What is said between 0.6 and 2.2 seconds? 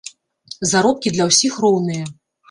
Заробкі для ўсіх роўныя.